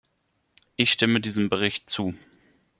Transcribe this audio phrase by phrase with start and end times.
[0.77, 2.15] Ich stimme diesem Bericht zu.